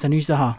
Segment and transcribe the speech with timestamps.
[0.00, 0.56] 陈律师好，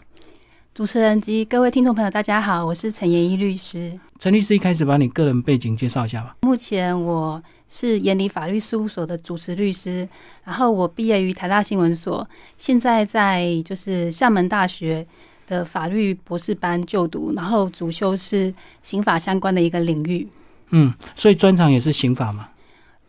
[0.74, 3.98] 主持人及各位听众朋友，大家好，我是陈延一律师。
[4.18, 6.36] 陈律师一开始把你个人背景介绍一下吧。
[6.42, 10.06] 目前我是延理法律事务所的主持律师，
[10.44, 15.06] 然后我毕业于台大新闻所，现在在就是厦门大学
[15.46, 18.52] 的法律博士班就读，然后主修是
[18.82, 20.28] 刑法相关的一个领域。
[20.68, 22.50] 嗯，所以专长也是刑法嘛。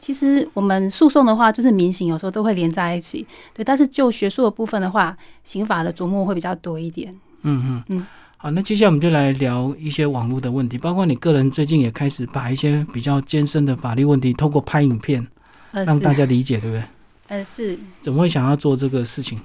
[0.02, 3.23] 其实我们诉讼的话，就是民刑有时候都会连在一起，
[3.54, 3.63] 对。
[3.63, 7.13] 但是就学术的部分的话，刑法的琢磨会比较多一点。
[7.43, 8.07] 嗯嗯嗯。
[8.38, 15.27] 好，那接下来我们就来聊一些网络的问题，包括你个人最近也开始把一些比较艰深的法律问题，透过拍影片
[15.71, 16.84] 让大家理解，对不对？
[17.27, 17.77] 呃，是。
[18.02, 19.40] 怎么会想要做这个事情？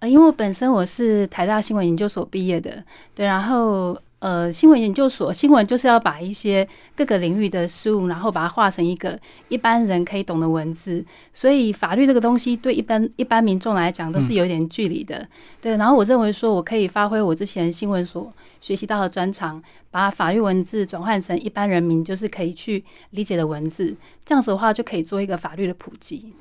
[0.00, 2.84] 呃，因为我本身我是台大新闻研究所毕业的，
[3.14, 3.98] 对，然后。
[4.24, 11.04] 呃，新闻研究所新闻就是要把一些各个领域的事物，然后把它化成一个一般人可以懂的文字。
[11.34, 15.28] 所以法律这个东西对一般一般民众来讲都是有点距离的。
[15.60, 23.94] 对，然后我认为说我可以发挥我之前新闻所学习到的专长，把法律文字转换成一般人民就是可以去理解的文字。
[24.24, 26.32] 这样子的话就可以做一个法律的普及。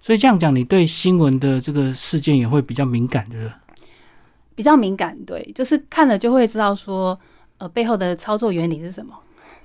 [0.00, 3.52] 所以这样讲，你对新闻的这个事件也会比较敏感，对不对？
[4.56, 7.16] 比较敏感，对，就是看了就会知道说，
[7.58, 9.14] 呃，背后的操作原理是什么。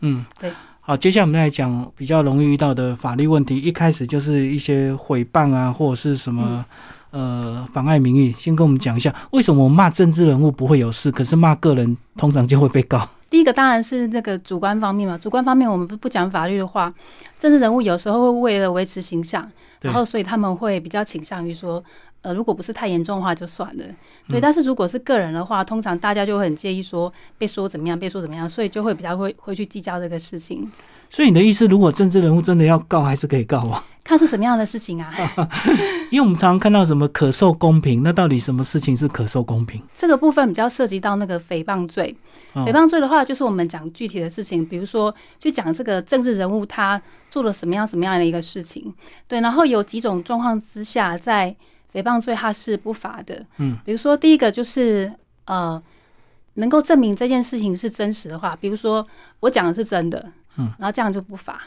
[0.01, 0.51] 嗯，对。
[0.83, 3.57] 好，接下来我们来讲比较容易遇到的法律问题。
[3.57, 6.65] 一开始就是一些诽谤啊，或者是什么
[7.11, 8.33] 呃妨碍名誉。
[8.37, 13.07] 先跟我们讲一下，为什么骂政治人物不会有事，可是骂个人通常就会被告？
[13.29, 16.93] 第一个当然是那个主观方面嘛，主观方面我们不不讲法律的话，
[17.39, 19.49] 政治人物有时候会为了维持形象，
[19.81, 21.83] 然后所以他们会比较倾向于说。
[22.23, 23.85] 呃，如果不是太严重的话，就算了。
[24.29, 30.71] 对，但是如果是个人的话，通常大家就会很介意说被说怎么样，被说怎么样，所以就会比较会会去计较这个事情。
[31.11, 33.83] 所以你的意思，如果政治人物真的要告，还是可以告啊？
[34.01, 35.13] 看是什么样的事情啊？
[36.09, 39.81] 因为我们常常看到什么可受公平，那到底什么事情是可受公平？
[39.93, 42.15] 这个部分比较涉及到那个诽谤罪。
[42.55, 48.93] 诽谤罪的话，就是我们讲具体的事情，比如说去讲这个政治人物他做了什么样什么样的一个事情。
[49.27, 51.55] 对，然后有几种状况之下在。
[51.93, 55.11] 诽谤罪它是不罚的，嗯，比如说第一个就是
[55.43, 55.83] 呃，
[56.53, 59.05] 能够证明这件事情是真实的话，比如说
[59.41, 61.61] 我讲的是真的，嗯，然后这样就不罚，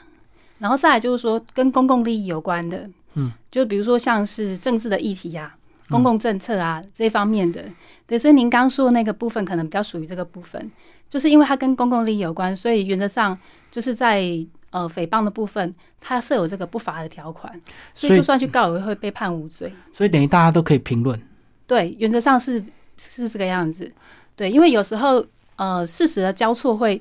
[0.58, 5.54] 然后再来就是说跟公共利益有关的，嗯，就比如说像是政治的议题呀、
[5.88, 7.64] 公共政策啊这方面的，
[8.06, 10.70] 对，所以您刚说的那个部分可能比较属于这个部分，
[11.08, 13.38] 就是因为它跟公共利益有关，所以原则上
[13.70, 14.46] 就是在。
[14.74, 17.48] 呃，诽谤的部分，它设有这个不罚的条款，
[17.94, 19.72] 所以就算去告，也会被判无罪。
[19.92, 21.16] 所以等于大家都可以评论。
[21.64, 22.60] 对，原则上是
[22.98, 23.92] 是这个样子。
[24.34, 25.24] 对，因为有时候
[25.54, 27.00] 呃，事实的交错会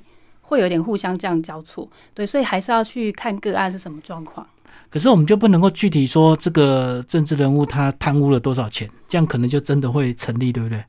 [0.53, 1.87] 会有点互相这样交错。
[2.13, 4.47] 对，所以还是要去看个案是什么状况。
[4.89, 10.83] 可是我们就不能够具体说这个政治人物他贪污了多少钱，这样可能就真的会成立，对不对？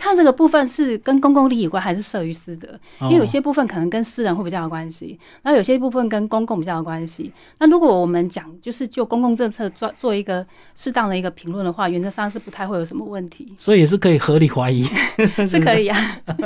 [0.00, 2.66] 看这个部分是跟公共利益有关还是涉于私德？
[3.02, 7.30] 因为有些部分可能跟私人会比较有关系，然后有些部分跟公共比较有关系。
[7.58, 10.44] 那如果我们讲就是就公共政策做做一个
[10.74, 13.54] 适当的一个评论的话，原则上是不太会有什么问题。
[13.58, 14.84] 所以也是可以合理怀疑，
[15.46, 15.98] 是可以啊。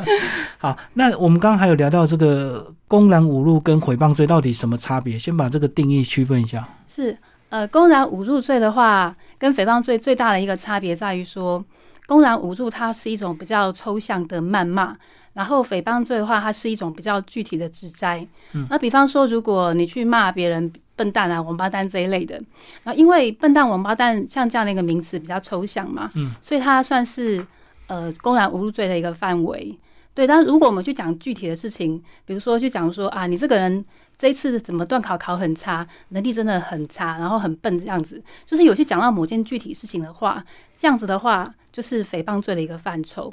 [0.58, 5.16] 好，那我们刚刚还有聊到这个公然侮辱跟诽谤罪到底什么差别？
[5.16, 6.68] 先把这个定义区分一下。
[6.88, 7.16] 是
[7.50, 11.64] 呃，公然侮辱罪的话，跟诽谤罪最大的一个差别在于说。
[12.06, 14.94] 公然侮辱，它是一种比较抽象的谩骂；
[15.32, 18.26] 然后诽谤罪的话，它是一种比较具体的指摘。
[18.52, 22.34] 嗯，那比方说，如果你去骂别人笨蛋啊、王八蛋这一类的，
[22.82, 27.44] 然后因为笨蛋、王八蛋像这样的一个名词比较抽象嘛，嗯，所以它算是
[27.86, 29.76] 呃公然侮辱罪的一个范围。
[30.14, 33.84] 对，但是如果我们去讲具体的事情，比如说去讲说啊，你这个人
[34.16, 40.44] 这一次怎么断考考很差，能力真的很差，然后很笨这样子，就是有去讲到某件具体事情的话，
[40.76, 41.54] 这样子的话。
[41.74, 43.32] 就是诽谤罪的一个范畴。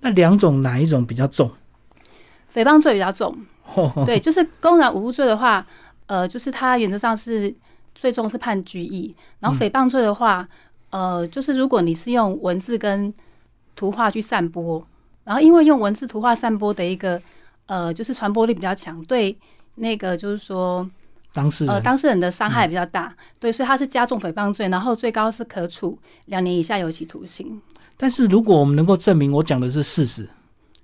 [0.00, 1.48] 那两种哪一种比较重？
[2.52, 3.32] 诽谤罪比较重。
[4.04, 5.64] 对，就是公然侮辱罪的话，
[6.06, 7.54] 呃，就是它原则上是
[7.94, 9.14] 最终是判拘役。
[9.38, 10.48] 然后诽谤罪的话，
[10.90, 13.14] 呃，就是如果你是用文字跟
[13.76, 14.84] 图画去散播，
[15.24, 17.20] 然后因为用文字图画散播的一个
[17.66, 19.36] 呃，就是传播力比较强，对
[19.74, 20.88] 那个就是说。
[21.32, 27.60] 当事人呃，当事人的伤害比较大，对，所以他是加重诽谤罪，然后最高是可处两年以下有期徒刑。
[27.96, 30.28] 但是如果我们能够证明我讲的是事实，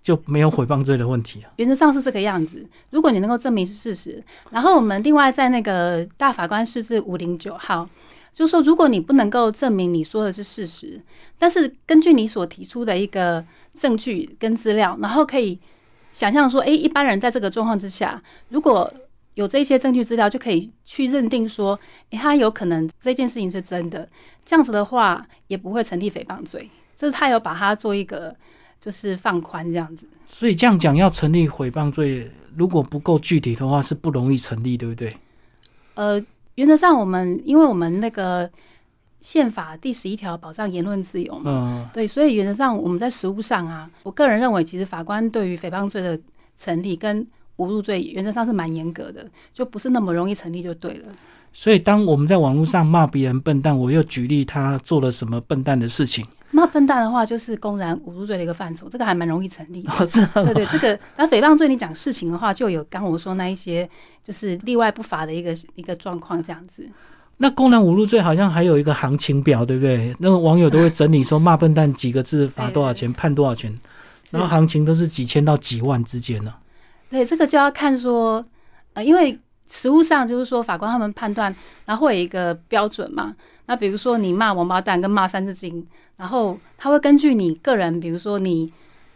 [0.02, 1.52] 就没有诽谤罪的问题啊。
[1.54, 2.66] 原则上是这个样子。
[2.90, 4.20] 如果你能够证明是事实，
[4.50, 7.88] 然后我们另外在那个大法官释字五零九号，
[8.34, 11.00] 就是说，如果你不能够证明你说的是事实，
[11.38, 13.44] 但是根据你所提出的一个
[13.81, 15.59] 证据跟资料，然后可以
[16.12, 18.93] 想象说，哎，一般人在这个状况之下，如果
[19.35, 21.79] 有这些证据资料，就可以去认定说，
[22.11, 24.06] 诶，他有可能这件事情是真的。
[24.44, 26.69] 这样子的话，也不会成立诽谤罪。
[26.94, 28.37] 这是他有把它做一个
[28.79, 30.06] 就是放宽这样子。
[30.29, 35.17] 所以这样讲，要成立诽谤罪，如果不够具体的话，是不容易成立，对不对？
[35.94, 36.23] 呃，
[36.56, 38.50] 原则上我们因为我们那个
[39.20, 46.19] 宪法第十一条保障言论自由嘛，嗯，对，所以原则上我们在实务上啊，我个人认为，其实法官对于诽谤罪的
[46.56, 47.22] 成立跟
[47.58, 51.12] 侮辱罪原则上是蛮严格的，就不是那么容易成立就对了。
[51.52, 59.82] 所以当我们在网络上骂别人笨蛋，我又举例他做了什么笨蛋的事情，骂笨蛋的话，就是公然侮辱罪的一个范畴，这个还蛮容易成立
[60.32, 63.87] 对对，这个那诽谤罪你讲事情的话，就有刚我说那一些
[64.22, 66.88] 就是例外不罚的一个一个状况这样子。
[67.42, 70.14] 那公然侮辱罪好像还有一个行情表，对不对？
[70.19, 73.72] 那个网友都会整理说骂笨蛋几个字罚多少钱，判多少钱，
[74.28, 76.52] 是然后行情都是几千到几万之间呢。
[77.08, 78.44] 对，这个就要看说，
[78.92, 81.54] 呃，因为实物上就是说法官他们判断，
[81.87, 83.34] 然后会有一个标准嘛。
[83.64, 85.86] 那比如说你骂王八蛋跟骂三字经，
[86.19, 88.70] 然后他会根据你个人，比如说你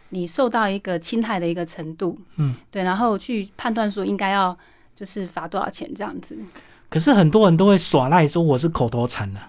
[0.08, 4.56] 你受到一个侵害的一个程度，嗯，对，然后去判断说应该要
[4.94, 6.38] 就是罚多少钱这样子。
[6.94, 9.40] 可是很多人都会耍赖说我是口头禅的、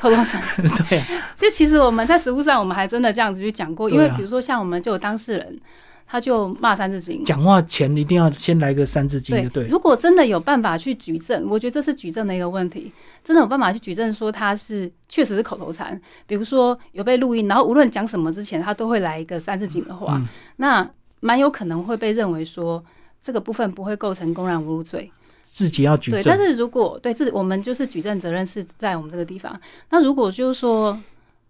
[0.00, 0.38] 扣多少？
[0.88, 5.60] 对啊，这其实我们在实务上，我们还真的这样子去讲过，因为比如说像我们就有当事人，
[6.06, 9.66] 他就骂三字经，讲话前一定要先来个三字经，就对。
[9.66, 12.92] 如果真的有办法去举证，我觉得这是举证的一个问题。
[13.24, 20.28] 真的有办法去举证说他是确实是口头禅，比如说有被录音，然后无论讲什么之前，他都会来一个三字经的话，嗯
[20.58, 20.88] 那
[21.18, 22.84] 蛮有可能会被认为说
[23.20, 25.10] 这个部分不会构成公然侮辱罪。
[25.54, 29.60] 自己要举对，但，是如果对自我们就是举证责任是在我们这个地方。
[29.90, 30.98] 那如果就是说，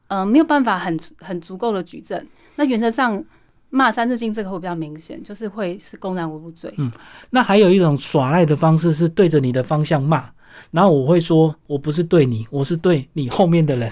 [0.08, 2.26] 呃，没有办法很很足够的举证，
[2.56, 3.22] 那原则上
[3.70, 6.75] 骂三字经这个会比较明显，就是会是公然侮辱罪。
[6.78, 6.90] 嗯
[7.31, 10.28] 那还有一种耍赖的方式是对着你的方向骂，
[10.72, 13.88] 然后我会说我不是对你，我是对你后面的人，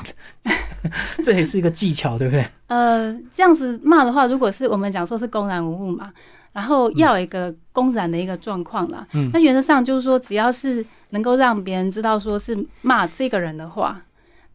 [1.25, 2.45] 这也是一个技巧，对不对？
[2.67, 6.13] 呃，这样子骂的话，如果是我们讲说是公然无误嘛，
[6.53, 9.07] 然后要有一个公然的一个状况啦。
[9.13, 9.31] 嗯。
[9.33, 14.03] 那原则上就是说，只要是能够让别人知道说是骂这个人的话，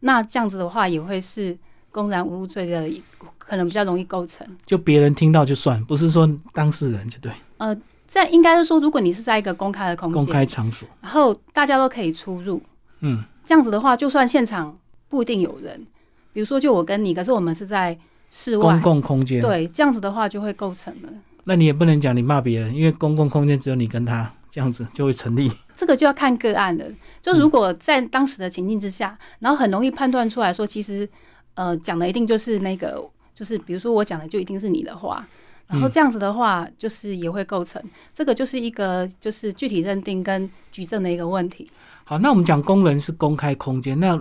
[0.00, 1.56] 那这样子的话也会是
[1.90, 3.02] 公然侮辱罪的一，
[3.38, 4.46] 可能比较容易构成。
[4.66, 7.76] 就别人听到就算，不是说当事人就对，呃，
[8.06, 12.60] 在应该是说，如果你是在一个公开的空间公间，开场所，然后大家都可以出入，
[13.00, 14.76] 嗯，这样子的话，就算现场
[15.08, 15.86] 不一定有人，
[16.32, 17.98] 比如说就我跟你，可是我们是在
[18.30, 18.74] 室外。
[18.74, 21.08] 公，共空间，对，这样子的话就会构成了。
[21.48, 25.50] 那你也不能讲你骂别人，因为公共空间只有你跟他，这样子就会成立。
[25.76, 26.84] 这个就要看个案了。
[27.22, 31.08] 就如果在当时的情境之下，然后很容易判断出来说，其实
[31.54, 33.00] 呃讲的一定就是那个，
[33.32, 35.24] 就是比如说我讲的就一定是你的话，
[35.68, 37.80] 然后这样子的话，就是也会构成。
[38.12, 41.70] 这个就是一个就是具体认定跟举证的一个问题。
[42.02, 44.20] 好，那我们讲工人是公开空间，那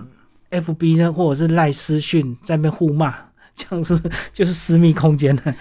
[0.52, 3.16] FB 呢，或者是赖私讯在那边互骂，
[3.56, 4.00] 这样是
[4.32, 5.56] 就是私密空间呢？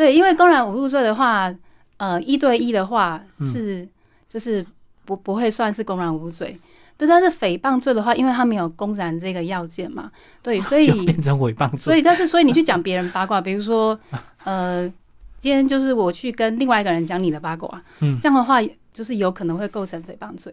[0.00, 1.54] 对，因为公然侮辱罪的话，
[1.98, 3.86] 呃，一对一的话嗯是、
[4.26, 4.64] 就是
[5.04, 6.58] 不不会算是公然侮辱罪。
[6.96, 10.10] 对，但是诽谤罪的话，因为它没有公然这个要件嘛，
[10.42, 11.78] 对，所以变成诽谤罪。
[11.78, 13.98] 所以，但是，所以你去讲别人八卦，比如说，
[14.44, 14.90] 呃，
[15.38, 18.62] 今天就是我去跟另外一个人讲你的八卦，嗯这样的话，
[18.94, 20.50] 就是有可能会构成诽谤罪。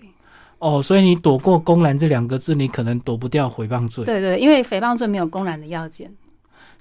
[0.59, 4.03] 哦，所以你躲过“公然”这两个字，你可能躲不掉诽谤罪。
[4.03, 6.11] 对对，因为诽谤罪没有公然的要件。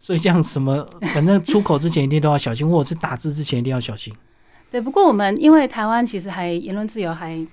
[0.01, 4.15] 所以这样什么，反正出口之前一定都要小心，或者是打字之前一定要小心。
[4.71, 7.45] 对，不过我们因为台湾其实还言论自由还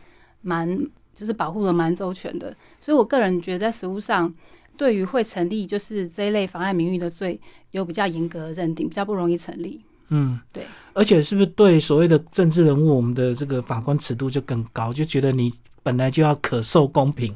[0.41, 0.67] 蛮
[1.15, 4.33] 就是保护的蛮周全的，所以我个人觉得在实务上，
[4.75, 7.39] 对于会成立就是这一类妨碍名誉的罪，
[7.71, 9.79] 有比较严格的认定，比较不容易成立。
[10.09, 10.65] 嗯，对。
[10.93, 15.51] 而且是不是对所谓的政治人物，我们的这个法官尺度就更高，就觉得你
[15.81, 17.33] 本来就要可受公平。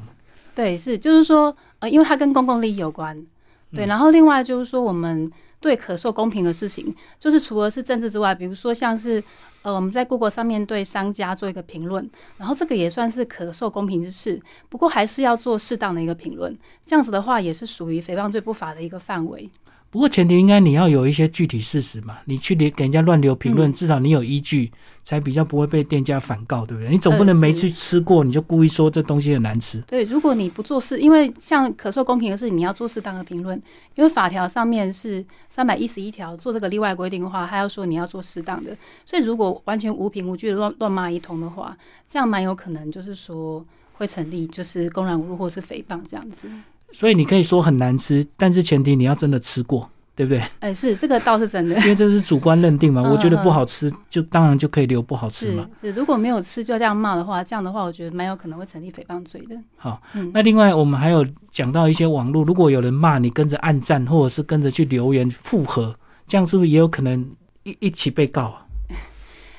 [0.54, 3.16] 对，是就是说，呃，因为它跟公共利益有关，
[3.72, 9.22] 对，嗯然后另外就是说，我们对可受公平的事情，就是除了是政治之外，比如说像是，
[9.62, 16.56] 呃，我们在 Google 上面对商家做一个评论，然后这个也算是可受公平之事，不过还是要做适当的一个评论，
[16.86, 19.50] 这样子的话也是属于诽谤罪不法的一个范围。
[19.90, 24.70] 不过前提应该你要有一些具体事实嘛，你去给给人家乱留评论，嗯至少你有依据，
[25.02, 26.90] 才比较不会被店家反告，对不对？
[26.90, 29.80] 你总不能没去吃过，你就故意说这东西很难吃。
[29.86, 33.56] 对，如果你不做事，因为像可受公平的事，你要做适当的评论，
[33.94, 38.76] 因为法条上面是三百一十一条做这个例外规定的话，他要说你要做适当的，
[39.06, 41.74] 所以如果完全无凭无据的乱乱骂一通的话，
[42.06, 43.64] 这样蛮有可能就是说
[43.94, 46.46] 会成立就是公然侮辱或是诽谤这样子。
[46.92, 50.42] 所以你可以说很难吃，但是前提你要真的吃过，对不对？
[50.60, 55.68] 哎，是这个倒是真的， 因为这是主观认定嘛，嗯我觉得不好吃，就当然就可以留不好吃嘛。
[55.80, 59.56] 是，如果没有吃就这样骂的话，这样的话，我觉得蛮有可能会成立诽谤罪的。
[59.76, 65.94] 好，嗯那另外我们还有讲到一些网络，如果有人骂你，跟着暗赞或者是跟着去留言附和，
[66.26, 67.30] 这样是不是也有可能
[67.64, 68.66] 一一起被告啊？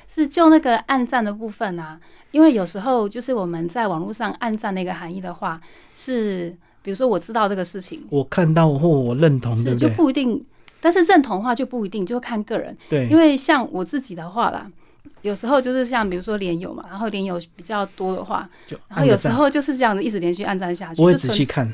[0.08, 1.98] 是就那个暗赞的部分啊，
[2.32, 5.60] 因为有时候就是我们在网络上暗赞那个含义的话，
[5.94, 10.44] 是比如说我知道这个事情，我看到或我认同，是就不一定，
[10.80, 12.76] 但是认同的话就不一定，就看个人。
[12.88, 14.70] 对，因为像我自己的话啦，
[15.22, 21.70] 有时候就是像比如说连友嘛，然后连友比较多的话，就然后有时候就是这样子一直连续按赞下去，我会就纯仔细看，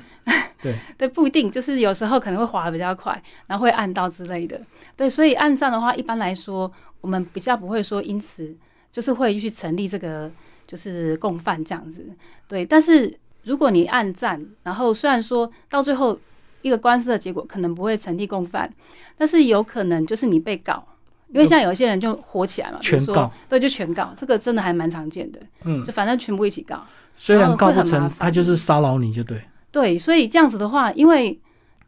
[0.98, 4.60] 对，不一定，就是有时候可能会滑的比较快，然后会按到之类的。
[4.96, 6.70] 对，所以按赞的话，一般来说，
[7.00, 8.56] 我们比较不会说因此
[8.90, 10.30] 就是会去成立这个
[10.66, 12.04] 就是共犯这样子。
[12.48, 16.18] 对，但是如果你暗战，然后虽然说到最后
[16.62, 18.70] 一个官司的结果可能不会成立共犯，
[19.16, 20.84] 但是有可能就是你被告。
[21.32, 26.80] 因为像有一些人就火起来嘛，比如说全告，对，就全告，这个真的还蛮常见的，嗯就，反正全部一起告。
[27.16, 29.42] 虽然告不成他就是骚扰你就对。
[29.72, 31.38] 对，所以这样子的话，因为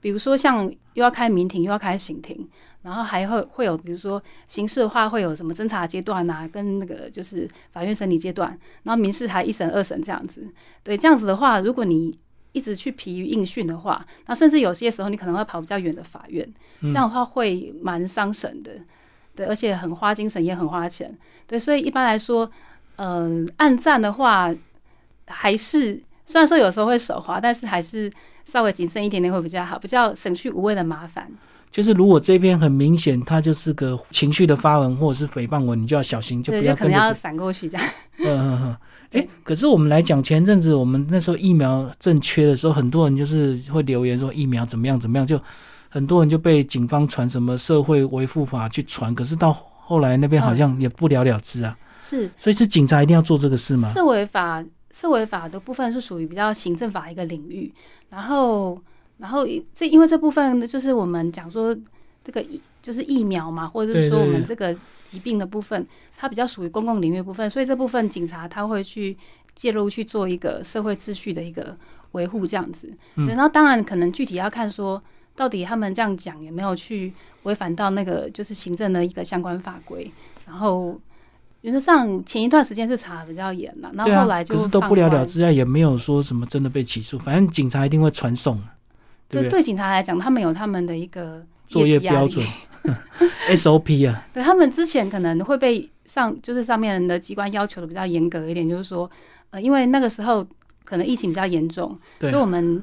[0.00, 2.48] 比如说像又要开民庭，又要开刑庭，
[2.88, 10.48] 然后还会会有比如说刑事的话会有什么侦查阶段啊，跟那个就是法院审理阶段，然后民事还一审、二审这样子。
[10.82, 12.18] 对，这样子的话，如果你
[12.52, 18.72] 一直去疲于应讯的话，那甚至有些时候你可能会跑比较远的法院，这样的话会蛮伤神的。
[19.36, 21.14] 对，而且很花精神，也很花钱。
[21.46, 22.50] 对，所以一般来说，
[22.96, 24.52] 嗯、按赞的话，
[25.26, 28.10] 还是虽然说有时候会手滑，但是还是
[28.44, 31.30] 稍微谨慎一点点会比较好，比较省去无谓的麻烦。
[31.70, 37.12] 就是如果这篇很明显，它就是个情绪的发文或者是诽谤文，你就要小心，就对，不要可能要。
[37.12, 37.86] 闪过去这样。
[38.18, 38.76] 嗯 嗯嗯。
[39.10, 45.40] 哎、可是我们来讲，前阵子我们那时候疫苗正缺的时候，很多人就是会留言说疫苗怎么样怎么样，就
[45.88, 51.76] 很多人就被警方传什么社会维护法去传，可是到后来那边好像也不了了之啊。
[51.98, 53.88] 是所以是警察一定要做这个事吗？
[53.88, 57.72] 社违法，社违法的部分是属于比较行政法一个领域，
[58.10, 58.78] 然后，
[59.18, 61.76] 然后这因为这部分就是我们讲说
[62.24, 69.16] 这个疫就是疫苗嘛，或者是说我们这个疾病的部分，它比较属于公共领域部分，所以这部分警察他会去
[69.54, 71.76] 介入去做一个社会秩序的一个
[72.12, 72.92] 维护这样子。
[73.16, 75.02] 嗯对，那当然可能具体要看说。
[75.38, 80.10] 到底他们这样讲有没有去违反到那个就是行政的一个相关法规？
[80.44, 81.00] 然后
[81.60, 88.60] 原则上前一段时间是查的比较严了，然后来，就可是都不了了之啊，也没有说什么真的被起诉，反正警察一定会传送，
[89.28, 89.42] 对？
[89.42, 92.44] 对对警察来讲，他们有他们的一个作业标准
[93.50, 99.10] SOP 啊， 对他们之前可能会被上就是上面的机关要求的比较严格一点，就是说，
[99.50, 100.46] 呃，因为那个时候
[100.84, 102.82] 可能疫情比较严重，所以我们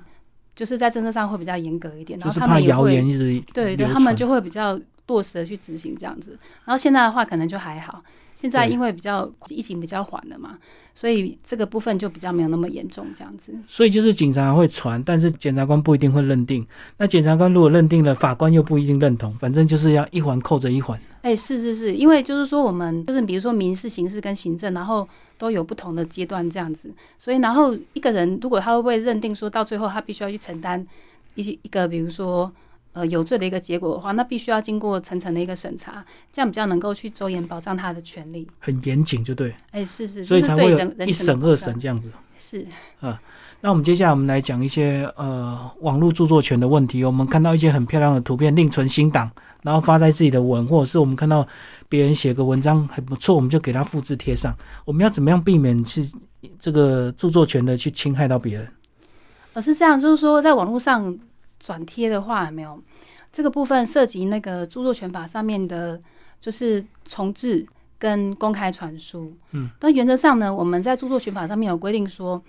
[0.56, 6.38] 就是在政策上会比较严格一点，然后他们也会言一直对对，他们就会比较落实的去执行这样子。
[6.66, 8.04] 然后现在的话，可能就还好。
[8.36, 10.58] 现在因为比较疫情比较缓了嘛，
[10.96, 13.54] 所以这个部分就比较没有那么严重这样子。
[13.68, 16.66] 所以就是警察会传，但是检察官不一定会认定。
[16.98, 21.00] 那检察官如果认定了，法官又不一定认同，反正就是要一环扣着一环。
[21.22, 25.08] 哎、是是是，因为就是说我们就是比如说民事、刑事跟行政，然后
[25.40, 30.86] 都有不同的阶段这样子，所以然后一个人如果他会不会认定说到最后他必须要去承担
[31.34, 32.52] 一些一个比如说
[32.96, 38.48] 呃有罪的一个结果的话，那必须要经过层层的一个审查，这样比较能够去周延保障他的权利。
[38.58, 42.10] 很严谨，就对，哎、是是，所以才会有一审、二审这样子。
[42.40, 42.66] 是
[43.62, 47.04] 那我们接下来我们来讲一些呃网络著作权的问题。
[47.04, 49.30] 我们看到一些很漂亮的图片，另存新档，
[49.64, 51.48] 然后发在自己的文，或者是我们看到
[51.90, 54.56] 别人写个文章还不错，我们就给他复制贴上。
[54.86, 56.08] 我们要怎么样避免去
[56.60, 58.68] 这个著作权的去侵害到别人？
[59.54, 61.18] 呃是这样，就是说在网络上
[61.66, 62.80] 转贴的话，有没有
[63.34, 66.00] 这个部分涉及那个著作权法上面的，
[66.40, 67.66] 就是重置
[67.98, 69.34] 跟公开传输。
[69.52, 72.40] 嗯，但原则上呢，我们在著作权法上面有规定说，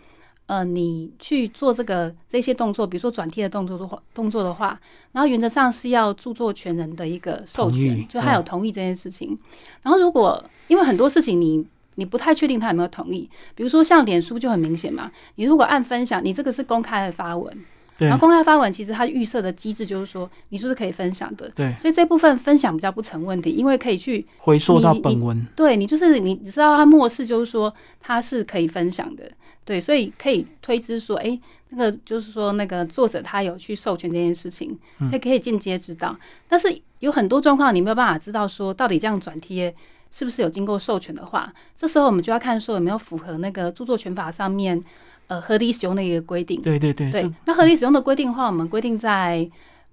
[0.45, 4.79] 呃，你去做这个这些动作，比如说转贴的动作的话，动作的话，
[5.13, 9.39] 然后原则上是要著作权人的一个授权，就他有嗯同意这件事情。
[9.83, 17.65] 然后如果因为很多事情你你不太确定他有没有同意，比如说像脸书就很明显嘛，你如果按分享，你这个是公开的发文，对
[17.99, 25.47] 然后公开发文其实它预设的机制就是说你是不是可以分享的，对，所以这部分分享比较不成问题，因为可以去回溯到本文。
[25.57, 29.31] 对你就是你你知道它漠视就是说它是可以分享的，
[29.65, 35.09] 对，所以可以推知说，诶，那个就是说那个作者他有去授权这件事情，嗯。
[35.09, 36.17] 所以可以间接知道，
[36.49, 39.75] 但是有很多状况你没有办法知道说到底这样转贴。
[40.09, 44.83] 是不是有经过授权的话，这时候我们就要看说有没有符合那个著作权法上面
[45.29, 46.61] 呃合理使用的一个规定。
[46.63, 49.49] 对对对，对，那合理使用的规定的话，我们规定在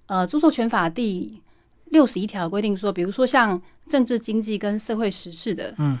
[0.06, 1.40] 呃著作权法第
[1.86, 5.98] 六十一条规定说，比如说像政治经济跟社会时事的，嗯，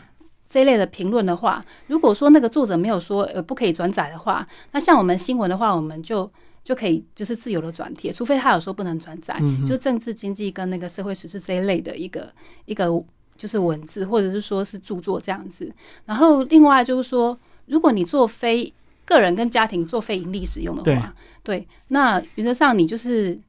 [0.48, 6.30] 这一类的评论的话，如果说那个作者没有说呃不可以转载的话，那像我们新闻的话，我们就
[6.62, 12.32] 就可以就是自由的转贴，除非他有说不能转载，嗯就政治经济跟那个社会时事这一类的一个
[12.64, 12.88] 一个
[13.36, 15.70] 就是文字或者是说是著作这样子。
[16.06, 18.72] 然后另外就是说，如果你做非
[19.04, 23.40] 个人跟家庭做非盈利使用的话，对，那原则上你就是。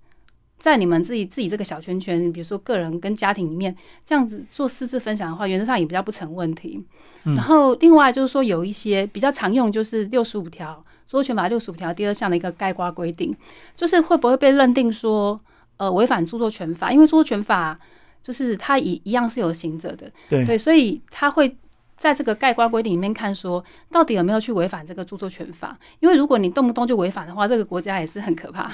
[0.58, 6.82] 在你们自己自己这个小圈圈，比如说个人跟家庭里面这样子做私自分享的话，原则上也比较不成问题。
[7.26, 10.74] 嗯然后另外就是说，有一些比较常用，就是六十五条
[11.06, 13.36] 著作权法六十五条第二项的一个概括规定，
[13.76, 15.40] 就是会不会被认定说
[15.76, 16.90] 呃违反著作权法？
[16.90, 17.78] 因为著作权法
[18.24, 21.54] 就是它一一样是有行者的，对对，所以它会
[21.98, 25.78] 在这个概括规定里面看说，到底有没有去违反这个著作权法？
[26.00, 28.70] 因为如果你动不动就违反的话，这个国家也是很可怕。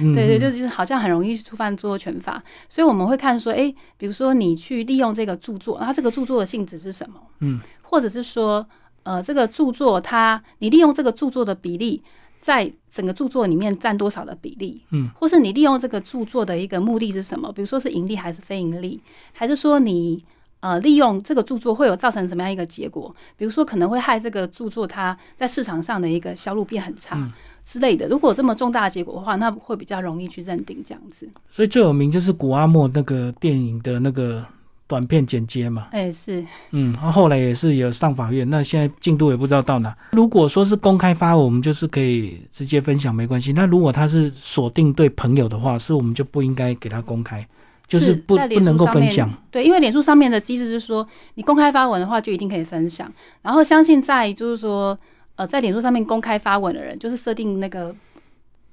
[0.00, 7.20] 嗯对对，就就是好像很容易触犯著作权法，所以我们会看说，哎，比如说你去利用这个著作，它这个著作的性质是什么？
[7.40, 8.64] 嗯，或者是说，
[9.02, 12.02] 呃，这个著作它你利用这个著作的比例，
[12.40, 14.82] 在整个著作里面占多少的比例？
[14.90, 17.52] 嗯，或是你利用这个著作的一个目的是什么？
[17.52, 20.24] 比如说是盈利还是非盈利，还是说你
[20.60, 23.14] 呃利用这个著作会有造成什么样一个结果？
[23.36, 27.16] 比如说可能会害这个著作它在市场上的一个销路变很差。
[27.16, 31.28] 嗯之类的，如果这么重大的结果的话，那会比较容易去认定这样子。
[31.50, 34.44] 所以最有名就是古阿莫那个电影的那个
[34.88, 39.96] 短片剪接嘛，哎、是嗯，他后来也是有上法院，那现在进度也不知道到哪。
[40.12, 43.52] 如果说是公开发，我们就是可以直接分享，没关系。
[43.52, 47.46] 那如果他是锁定对朋友的话，是我们就不应该给他公开，
[47.90, 49.28] 就是不在不能够分享。
[49.50, 53.12] 对，因为脸书上面的机制是说，你公开发文的话，就一定可以分享。
[53.42, 54.96] 然后相信在就是说，
[55.34, 57.94] 呃，在脸书上面公开发文的人，就是设定那个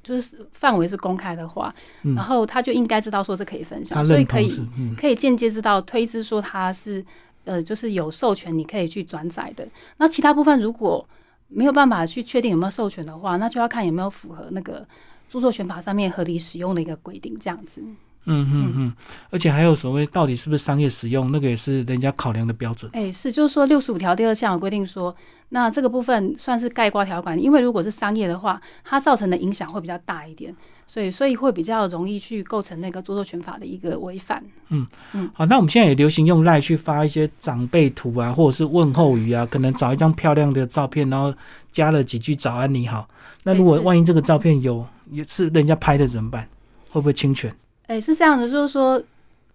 [0.04, 7.04] 就是范围是公开的话，嗯然后他就应该知道说是可以分他享，所以可以，嗯，可以间接知道推知说他是
[7.46, 9.68] 呃，就是有授权你可以去转载的。
[9.98, 11.04] 那其他部分如果
[11.48, 14.86] 没有办法去确定有没有授权的话，那就要看有没有符合那个
[15.30, 17.82] 著作权法上面合理使用的一个规定，这样子。
[18.30, 18.94] 嗯嗯嗯，
[19.30, 22.92] 而且还有所谓到底是不是商业使用，那个也是人家考量的标准。
[22.94, 25.16] 哎、是，就是说六十五条第二项有规定说，
[25.50, 30.54] 那这个部分算是概括条款，因为如果是商业的话，它造成的影响会比较大一点，
[30.86, 34.44] 所以所以会比较容易去构成那个著作权法的一个违反。
[34.68, 41.34] 嗯嗯好，那我们现在也流行用赖去发一些长辈图啊，或者是问候语啊，可能找一张漂亮的照片，然后
[41.72, 43.08] 加了几句早安你好。
[43.44, 46.46] 那如果万一这个照片有也是人家拍的怎么办？
[46.90, 47.56] 会不会侵权？
[47.88, 49.02] 哎、是这样的，就是说。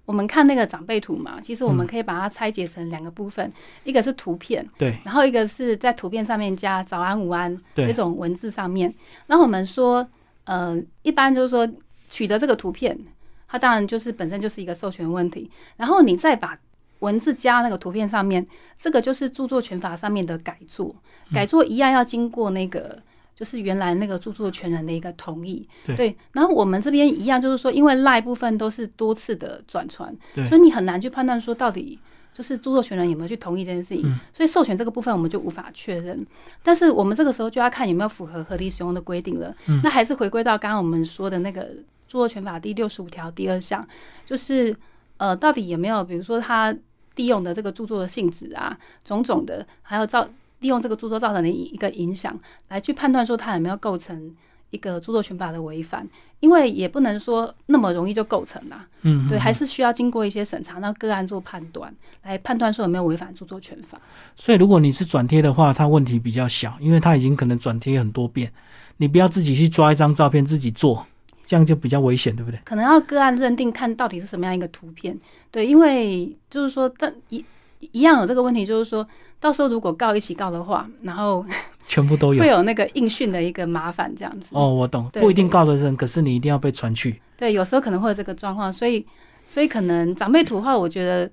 [0.05, 3.51] 我们看那个长辈图嘛，其实我们嗯可以把它拆解成两个部分，
[3.85, 8.93] 一个是图片，对然后一个是在图片上面加早安、午安对那种文字上面。
[9.29, 10.07] 然后我们说，
[10.43, 11.67] 呃，一般就是说
[12.11, 12.99] 取得这个图片，
[13.47, 15.49] 它当然就是本身就是一个授权问题。
[15.77, 16.59] 然后你再把
[16.99, 18.45] 文字加那个图片上面，
[18.77, 20.93] 这个就是著作权法上面的改作。
[21.31, 23.01] 嗯改作一样要经过那个。
[23.43, 30.17] 就是原来那个著作权人的一个同意，对然后我们这边一样，就是说，因为赖部分都是多次的转传，
[30.49, 31.99] 所以你很难去判断说到底
[32.33, 34.03] 就是著作权人有没有去同意这件事情。
[34.07, 36.25] 嗯所以授权这个部分我们就无法确认。
[36.63, 39.53] 但是我们这个时候就要看有没有符合合理使用的规定了。
[39.67, 41.63] 嗯那还是回归到刚刚我们说的那个
[42.07, 43.85] 著作权法第六十五条第二项，
[44.25, 44.73] 就是
[45.17, 46.73] 呃，到底有没有比如说他
[47.17, 50.25] 利用的这个著作的性质啊，种种的，还有造
[50.63, 52.35] 利用这个著作造成的一个影响，
[52.69, 54.35] 来去判断说他有没有构成。
[54.73, 56.09] 一个著作权法的违反，
[56.41, 64.01] 因为也不能说那么容易就构成啦，嗯，对，嗯还是需要经过一些审查，让个案做判断，来判断说有没有违反著作权法。
[64.35, 68.51] 所以如果你是转贴的话，它问题比较小，因为它已经可能转贴很多遍，
[68.97, 71.07] 你不要自己去抓一张照片自己做，
[71.45, 72.59] 这样就比较危险，对不对？
[72.65, 75.15] 可能要个案认定，看到底是什么样一个图片。
[75.51, 77.45] 对，因为就是说，但一
[77.91, 79.07] 一样有这个问题，就是说
[79.41, 81.45] 到时候如果告一起告的话，然后
[81.89, 82.49] 全部都有会。
[82.49, 84.47] 有那个应讯的一个麻烦，这样子。
[84.53, 87.21] 哦，我懂，不一定告的人，可是你一定要被传去。
[87.37, 89.05] 对，有时候可能会有这个状况，所以
[89.47, 91.31] 所以可能长辈图的话，我觉得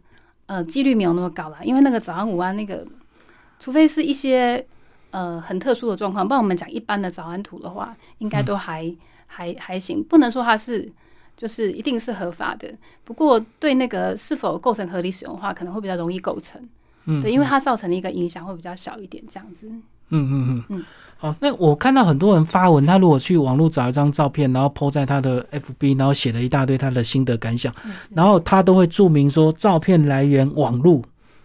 [0.48, 2.86] 呃几率没有那么高啦，因为那个早安午安那个，
[3.60, 4.66] 除非是一些
[5.12, 8.92] 呃很特殊的状况，不然我们讲一般的早安图的话，应该都还、
[9.28, 10.92] 还还行，不能说它是
[11.40, 12.70] 就是一定是合法的。
[13.06, 16.62] 不过对那个是否构成合理使用的话，可能会比较容易构成。
[17.06, 19.66] 嗯，对，因为它造成的一个影响会比较小一点，这样子。
[19.70, 20.86] 嗯嗯嗯嗯
[21.18, 31.02] 好，那我看到很多人发文，他如果去网络找一张照片，然后 PO 在他的 FB，然后写了一大堆他的心得感想，嗯然后他都会注明说照片来源网络，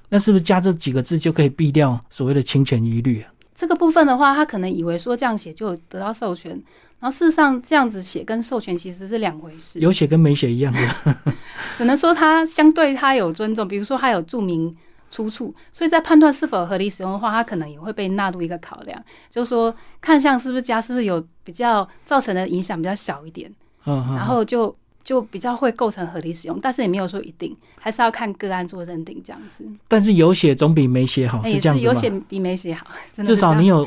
[0.09, 3.31] 那是不是加这几个字就可以避掉所谓的侵权疑虑啊？
[3.55, 6.61] 这个部分的话，他可能以为说这样写就得到授权，
[7.05, 9.79] 然后事实上这样子写跟授权其实是两回事。
[9.79, 11.15] 有写跟没写一样的，
[11.77, 14.75] 只能说他相对他有尊重，比如说他有注明
[15.11, 23.53] 出处，所以在判断是否合理使用的话，他可能也会被纳入一个考量，就是说看像是不是家是不是有比较造成的影响比较小一点，
[23.85, 29.63] 然后就就比较会构成合理使用，但是也没有说一定，还是要看个案做认定这样子。
[29.89, 32.87] 但是有写总比没写好，哎也这样子有写比没写好，
[33.23, 33.87] 至少你有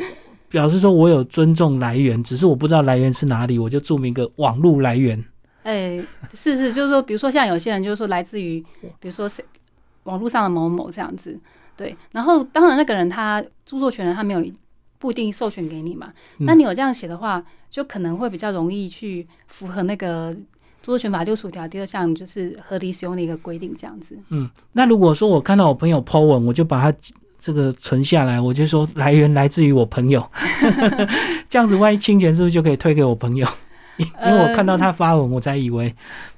[0.49, 5.23] 表示说我有尊重来源，只是我不知道来源是哪里，我就注明个网络来源。
[5.63, 6.01] 哎，
[6.33, 8.63] 是是，就是说，比如说像有些人就是说来自于，
[8.99, 9.43] 比如说谁
[10.03, 11.37] 网络上的某某这样子，
[11.75, 11.93] 对。
[12.13, 14.45] 然后当然那个人他著作权人他没有
[14.97, 20.33] 不一定授权给你嘛，嗯那你有这样写的话，就可能会比较容易去符合那个
[20.81, 24.17] 著作权法六十五条第二项就是合理使用的一个规定这样子。
[24.29, 26.97] 嗯，那如果说我看到我朋友 po 文，我就把它
[27.39, 30.25] 这个存下来，我就说来源来自于我朋友，
[31.49, 33.47] 这样子万一侵权是不是就可以推给我朋友？
[33.97, 35.93] 因 因为我看到他发文，我才以为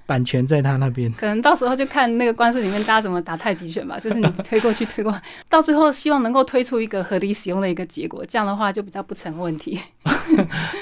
[0.06, 1.12] 版权在他那边。
[1.14, 5.14] 可能到时候就看那个官司里面大家怎么打太极拳吧，就是你推过去推过，
[5.50, 9.78] 到最后希望能够推出一个合理使用的一个结果，这样的话就比较不成问题。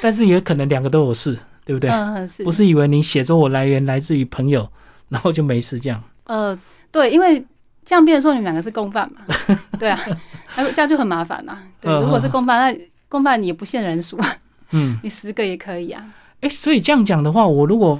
[0.01, 1.89] 但是也可能两个都有事，对不对？
[1.89, 4.69] 嗯，是不是以为你写作我来源来自于朋友，
[5.09, 6.03] 然后就没事这样。
[6.25, 6.57] 呃，
[6.91, 7.43] 对，因为
[7.87, 9.21] 这样变成说你们两个是共犯嘛，
[9.79, 9.97] 对啊，
[10.57, 11.57] 那这样就很麻烦啦。
[11.79, 14.19] 对，嗯如果是共犯，那共犯你也不限人数，
[14.71, 16.03] 嗯，你十个也可以啊。
[16.41, 17.97] 哎，所以这样讲的话，我如果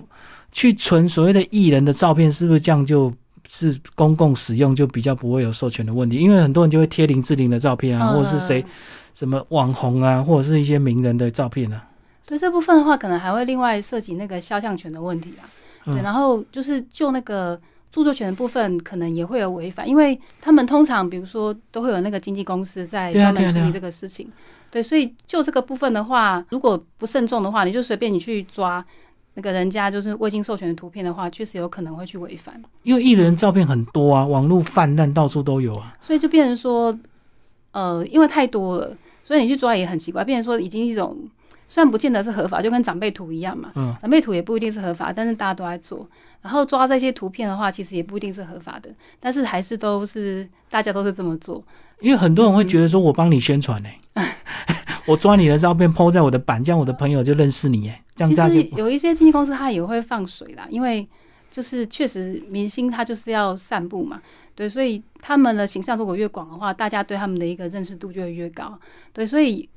[0.52, 3.14] 去存所谓的艺人的照片，是不是这样就
[3.48, 6.18] 是公共使用，就比较不会有授权的问题？
[6.18, 8.68] 因为很多人就会贴林志玲的照片啊，或者是谁呃
[9.14, 11.82] 什么网红啊，或者是一些名人的照片啊。
[12.26, 15.48] 对这部分的话，可能还会另外涉及那个肖像权的问题啊。
[15.86, 17.58] 对，嗯然后就是就那个
[17.92, 24.30] 著作权的部分，可能也会有违反，因为他们通常比如说都会有那个经纪公司在专门处理这个事情。
[24.70, 28.86] 对，所以就这个部分的话，如果不慎重的话，你就随便你去抓
[29.36, 32.62] 那个人家就是未经授权的图片的话，确实有可能会去违反。
[32.84, 35.96] 因为艺人照片很多啊，网络泛滥，到处都有啊。
[36.02, 36.94] 所以就变成说，
[37.72, 41.18] 呃，因为太多了，所以你去抓也很奇怪，变成说已经一种
[41.70, 46.08] 虽然不见得是合法，就跟长辈图一样嘛，嗯，长辈图也不一定是合法，但是大家都在做。
[46.48, 51.62] 然后抓这些图片的话，其实也不一定是合法的，但是还是都是大家都是这么做。
[52.00, 53.90] 因为很多人会觉得说我帮你宣传呢、
[55.06, 61.06] 我抓你的照片 PO 在我的板，这样我的朋友就认识你哎，这样其实有一些经纪公司他也会放水啦，因为
[61.52, 64.22] 就是确实明星他就是要散步嘛，
[64.56, 68.80] 对，所以他们的形象如果越广的话，大家对他们的一个认识度就会越高，
[69.12, 69.68] 对，所以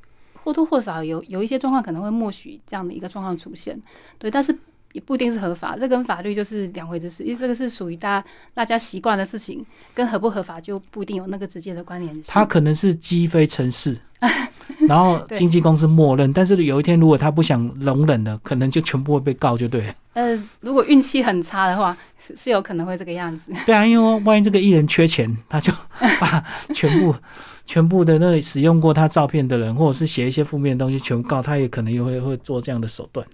[0.44, 3.76] 或多或少有有一些状况可能会默许这样的一个状况出现，
[4.20, 4.56] 对，但是。
[4.92, 12.24] 也不一定是合法，这跟法律就是两回事，因为这个是属于大家大家习惯的事情，跟合不合法就不一定有那个直接的关联性。
[12.26, 13.96] 他可能是鸡飞城市，
[14.88, 19.94] 然后经纪公司默认，但是有一天如果他不想容忍了，可能就全部会被告，就对了。
[20.14, 23.52] 呃，如果运气很差的话，是是有可能会这个样子。
[23.64, 25.72] 对啊，因为万一这个艺人缺钱，他就
[26.18, 27.14] 把全部
[27.64, 33.24] 全部的那使用过他照片的人，或者是写一些负面的东西全部告，他也可能又会会做这样的手段。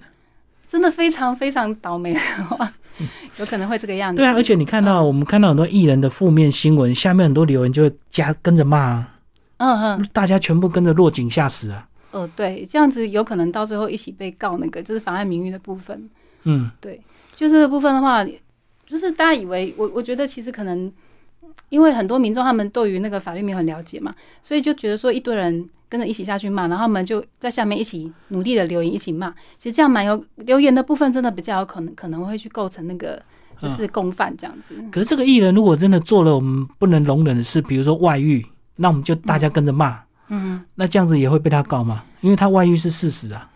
[0.69, 2.73] 真的非常非常倒霉的话，
[3.39, 4.17] 有可能会这个样子。
[4.17, 9.09] 对啊，而且你看到、我们看到很多艺人的负面新闻，下面很多留言就会加跟着骂啊，
[9.59, 11.89] 嗯嗯，大家全部跟着落井下石啊。
[12.11, 16.09] 呃，对，这样子有可能到最后一起被告那个就是妨碍名誉的部分。
[16.45, 17.01] 嗯，对
[17.35, 18.25] 就这个部分的话，
[18.87, 20.91] 就是大家以为我我觉得其实可能
[21.69, 29.35] 因为很多民众他们对于那个法律没有很了解嘛，所以就觉得说一堆人跟着一起下去骂，然后我们就在下面一起努力的留言一起骂。
[29.57, 33.21] 其实这样蛮有留言的部分真的比较有可能可能会去构成那个
[33.59, 34.75] 就是共犯这样子。
[34.93, 38.45] 可是这个艺人如果真的做了我们不能容忍的事，比如说外遇，
[38.77, 42.05] 那我们就大家跟着骂，嗯，那这样子也会被他告吗？
[42.21, 43.51] 因为他外遇是事实啊。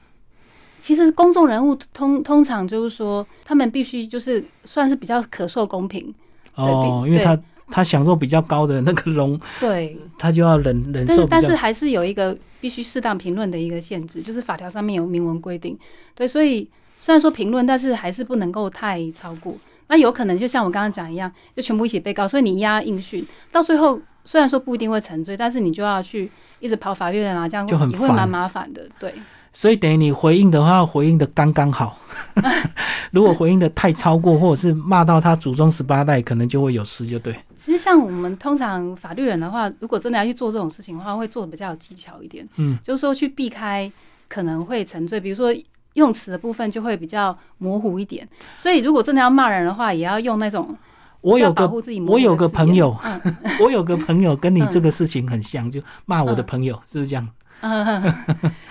[0.78, 6.14] 其实公众人物通通常就是说他们必须就是算是比较可受公平，
[6.54, 7.38] 哦，对因为他
[7.70, 11.28] 他享受比较高的那个荣，对，他就要忍忍但是受。
[11.28, 15.78] 但是还是有一个必须适当评论的一个限制，就是法条上面有明文规定。
[16.14, 19.54] 对，所以虽然说评论，但是还是不能够太超过。
[19.88, 26.30] 那有可能就像我刚刚讲一样，就全部一起被告，所以你压应讯，到最后虽然说不一定会沉罪，但是你就要去
[26.60, 28.88] 一直跑法院啊，这样就很烦也会蛮麻烦的。
[29.00, 29.12] 对，
[29.52, 31.98] 所以等于你回应的话，回应的刚刚好。
[33.10, 37.34] 如果回应的太超过，或者是骂到他祖宗十八代，可能就会有事，就对。
[37.56, 42.48] 其实像我们通常法律人的话，如果真的要去做这种事情的话，会做的比较有技巧一点。
[42.56, 43.90] 嗯，就是说去避开
[44.28, 45.52] 可能会沉醉，比如说
[45.94, 48.26] 用词的部分就会比较模糊一点。
[48.56, 50.76] 所以如果真的要骂人的话，也要用那种
[51.20, 57.28] 我有个保护自己我有个朋友，嗯， 我有个朋友跟你这个事情很像，就骂我的朋友，是不是这样？
[57.62, 58.02] 嗯，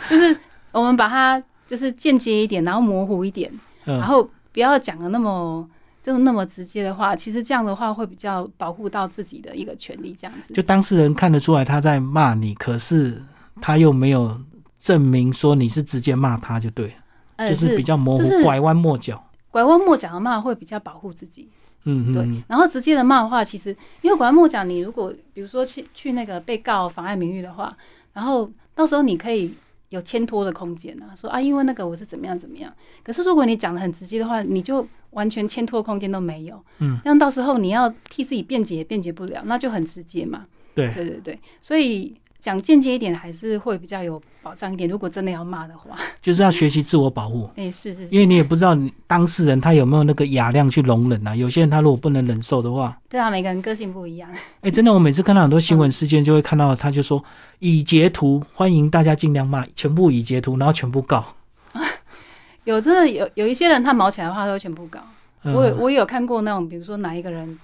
[0.09, 0.35] 就是
[0.71, 3.51] 我们把它就是间接一点，然后模糊一点，
[3.85, 5.67] 嗯然后不要讲的那么
[6.01, 10.53] 就那么直接的话，其实这样的话会比较保护到自己的一个权利，这样子。
[10.53, 13.21] 就当事人看得出来他在骂你，可是
[13.61, 14.39] 他又没有
[14.79, 16.93] 证明说你是直接骂他就对了，
[17.35, 19.23] 呃就是比较模糊、就是拐弯抹角。
[19.51, 21.49] 拐弯抹角的骂会比较保护自己。
[21.85, 27.75] 嗯对，，然后直接的骂的话，其实因为拐弯抹角，你如果比如说去去那个被告妨碍名誉的话，
[28.13, 29.53] 然后到时候你可以
[29.89, 32.73] 有牵拖的空间啊，说啊，因为那个我是怎么样怎么样。
[33.03, 36.63] 可是如果你讲的很直接的话，你就完全牵拖空间都没有。
[36.79, 40.45] 嗯，这样到时候你要替自己辩解也辩解不了，那就很直接嘛。
[40.75, 44.89] 对，对对对，所以讲间接一点还是会比较有保障一点。
[44.89, 47.49] 如果真的要骂的话，就是要学习自我保护。
[47.57, 51.35] 哎、是是是，因为你也不知道你当事人他有没有那个雅量去容忍啊。
[51.35, 54.29] 有些人他如果不能忍受的话，对啊，每个人个性不一样。
[54.61, 57.23] 哎、真的，我每次看到很多新嗯闻事件，就会看到他就说
[57.59, 61.25] 以截图，欢迎大家尽量骂，全部以截图，然后全部告。
[62.63, 64.99] 有真的有有一些人他毛起来的话，都会全部告。
[65.43, 67.57] 嗯我有我也有看过那种，比如说哪一个人，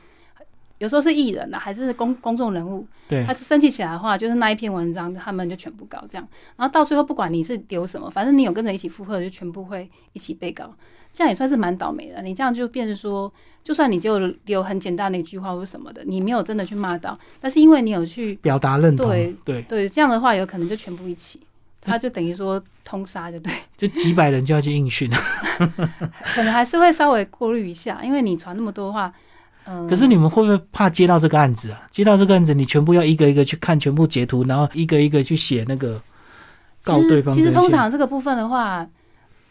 [0.78, 10.74] 有时候是艺人啊，还是公公众人物，对他是生气起来的话，就是那一篇文章他们就全部搞这样，然后到最后不管你是丢什么，反正你有跟着一起附和，就全部会一起被告，
[11.14, 12.22] 这样也算是蛮倒霉的。
[12.22, 13.32] 你这样就变成说，
[13.64, 21.40] 就算你就留很简单的一句话或什么的，你没有真的去骂到，但是因为你有去表达认同，对对，对这样的话，有可能就全部一起，
[21.80, 23.54] 他就等于说通杀就对。
[23.78, 25.10] 就几百人就要去应讯。
[26.36, 29.14] 可能还是会稍微过滤一下，因为你传那么多的话，
[29.66, 31.82] 嗯、可是你们会不会怕接到这个案子啊？
[31.92, 36.02] 接到这个案子，你全部要一个一个去看，全部截图，然后一个一个去写那个
[36.84, 38.88] 告其实其实对方这些通常这个部分的话，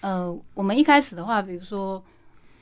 [0.01, 2.03] 呃，我们一开始的话，比如说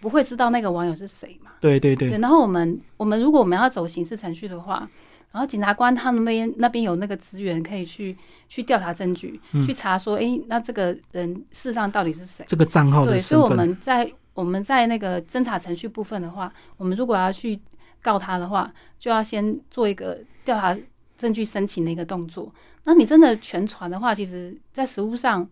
[0.00, 4.88] 不会知道那个网友是谁嘛，对对对，对，然后我们我们如果我们要走刑事程序的话。
[5.32, 8.14] 然后检察官他们那边那边有那个资源可以去
[8.50, 12.44] 去调查证据，嗯去查说，诶，那这个人事实上到底是谁？
[12.46, 14.04] 这个账号对，所以我，们在
[14.34, 17.58] 我们在那个侦查程序部分的话，我们如果要去
[18.00, 20.76] 告他的话，就要先做一个调查
[21.16, 22.52] 证据申请的一个动作。
[22.84, 25.46] 那你真的全传的话，其实在实务上，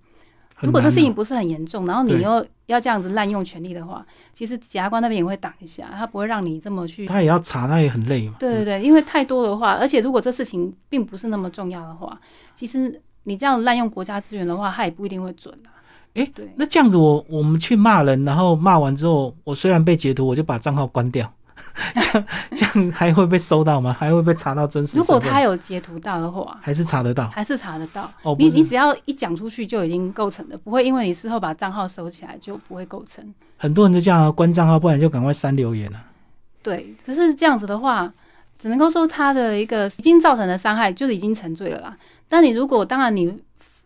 [0.61, 7.07] 如果这事情不是很严重，然后你又要这样子滥用权力的话，其实检察官那边也会挡一下，他不会让你这么去。
[7.07, 8.35] 他也要查，他也很累嘛。
[8.41, 12.21] 对对对，因为太多的话，而且如果这事情并不是那么重要的话，
[12.55, 15.79] 其实你这样滥用国家资源的话，他也不一定会准啊。
[16.15, 16.53] 诶对。
[16.57, 21.33] 那这样子我，我们去骂人，然后骂完之后，我虽然被截图，我就把账号关掉，
[21.95, 23.95] 这样这样还会被收到吗？
[23.99, 24.97] 还会被查到真实？
[24.97, 28.11] 如果他有截图到的话，还是查得到还是查得到。
[28.23, 28.35] 哦。
[28.39, 33.25] 你你只要一讲出去就已经构成的，不会因为你事后把账号收起来就不会构成。
[33.57, 36.03] 很多人就这样啊关账号，不然就赶快删留言了、
[36.63, 38.13] 对，可是这样子的话，
[38.59, 41.97] 只能够说他的一个已经造成的伤害就是已经沉醉了啦。
[42.29, 43.33] 但你如果当然你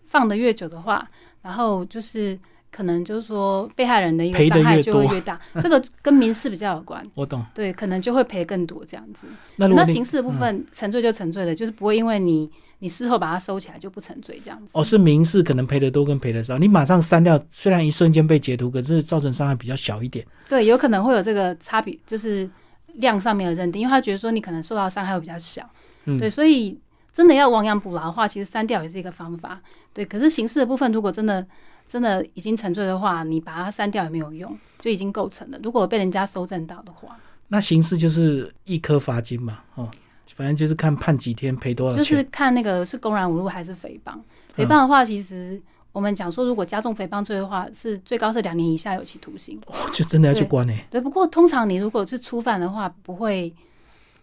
[0.07, 1.07] 放的越久的话，
[1.45, 2.37] 然后就是
[2.73, 7.07] 可能就是说被害人的一个伤害就会越大，这个跟民事比较有关。
[7.15, 7.45] 我懂。
[7.55, 9.27] 对，可能就会赔更多这样子。
[9.57, 14.73] 那那刑事的部分沉罪就沉罪了，就是不会因为你你事后把它收起来就不成罪这样子。
[14.73, 20.27] 哦是民事，可能赔的多跟赔的少，你马上删掉，虽然一瞬间被截图，可是造成伤害比较小一点。
[20.49, 22.49] 对，有可能会有这个差别，就是
[22.95, 25.69] 量上面的认定，因为他觉得说你可能受到伤害会比较小，
[26.07, 26.77] 嗯对，所以
[27.15, 29.61] 真的要亡羊补牢的话，其实删掉也是一个方法，
[29.93, 30.05] 对。
[30.05, 31.47] 可是刑事的部分，如果真的
[31.89, 35.59] 真的已经沉醉的话，你把它删掉也没有用，就已经构成了。
[35.63, 37.17] 如果被人家收证到的话，
[37.49, 39.89] 那刑事就是一颗罚金嘛，哦，
[40.35, 42.05] 反正就是看判几天赔多少钱。
[42.05, 44.15] 就是看那个是公然侮辱还是诽谤。
[44.57, 49.61] 诽谤的话，其实我们讲说，如果加重诽谤罪的话，是最高是两年以下有期徒刑。
[49.67, 53.55] 哦就真的要去对关呢、对，不过通常你如果是初犯的话，不会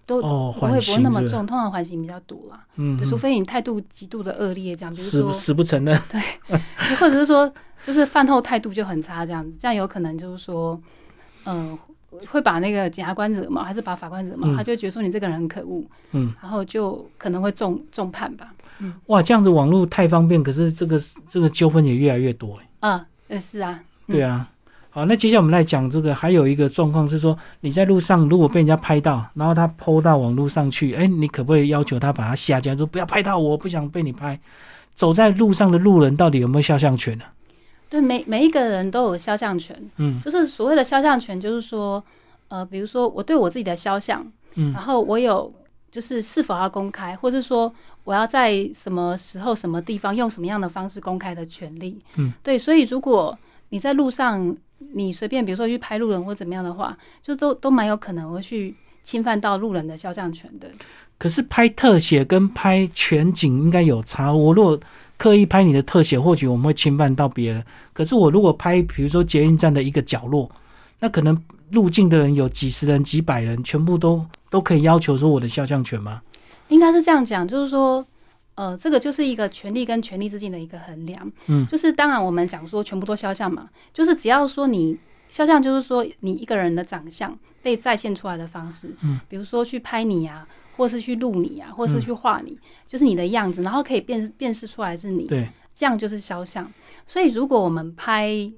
[0.05, 2.65] 都哦，不会不会那么重，通常缓刑比较多啦。
[2.75, 5.99] 嗯，除非你态度极度的恶劣，这样，比如说，死不承认。
[6.09, 6.19] 对
[6.99, 7.51] 或者是说，
[7.85, 10.79] 就是饭后态度就很差，这样子，这样有可能就是说，
[11.45, 11.77] 嗯、
[12.29, 18.53] 会把那个检察官惹毛，还是把法官惹毛，嗯他就觉得说你这个人很可恶，嗯，然后就可能会重重判吧。
[18.79, 22.89] 嗯哇，这样子网络太方便，可是这个这个纠纷也越来越多、欸。
[22.89, 24.49] 啊，呃，是啊，嗯对啊。
[24.93, 34.37] 好，那接下来我们来讲这个，还有一个状况是说，你在路上如果被人家拍到，然后他 PO 到网络上去，哎、你可不可以要求他把它下架，说不要拍到我，不想被你拍？
[34.93, 37.23] 走在路上的路人到底有没有肖像权呢、
[37.89, 40.21] 对，每每一个人都有肖像权，嗯。
[40.21, 42.03] 就是所谓的肖像权，就是说，
[42.49, 44.73] 呃，比如说我对我自己的肖像，嗯。
[44.73, 45.51] 然后我有
[45.89, 47.73] 就是是否要公开，或是说
[48.03, 51.97] 我要在什么时候、什么地方用什么样的方式公开的权利。
[52.17, 53.37] 嗯，对，所以如果
[53.69, 54.53] 你在路上，
[54.93, 60.69] 你随便比如说去拍路人或怎么样的话，就都都蛮有可能会去侵犯到路人的肖像权的。
[61.17, 64.33] 可是拍特写跟拍全景应该有差。
[64.33, 64.79] 我如果
[65.17, 67.63] 刻意拍你的特写，或许我们会侵犯到别人。
[67.93, 70.49] 可是我如果拍，比如说捷运站的一个角落，
[70.99, 71.39] 那可能
[71.69, 76.21] 入境的人有几十人、几百人，全部都都可以要求说我的肖像权吗？
[76.69, 78.03] 应该是这样讲，就是说，
[78.55, 81.31] 呃，这个就是一个权利跟权利之间的一个衡量。
[81.47, 84.97] 嗯，就是当然我们讲说全部都肖像嘛，就是只要说你
[85.29, 96.69] 肖像，就是说你一个人的长相被再现出来的方式，嗯，比如说去拍你啊，或是去录你啊，或是去画你，就是你的样子，然后可以辨辨识出来是你，对，这样就是肖像。
[97.05, 98.51] 所以如果我们拍